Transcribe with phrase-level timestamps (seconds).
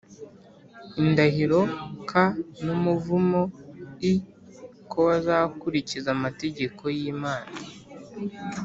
[1.01, 1.61] indahiro
[2.09, 2.11] k
[2.63, 3.41] n umuvumo
[4.09, 4.11] l
[4.91, 7.53] ko bazakurikiza amategeko y Imana